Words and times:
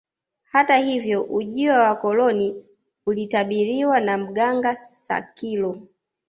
Hata 0.43 0.77
hivyo 0.77 1.23
ujio 1.23 1.73
wa 1.73 1.79
wakoloni 1.79 2.65
ulitabiriwa 3.05 3.99
na 3.99 4.17
mganga 4.17 4.75
Sakilo 4.75 5.81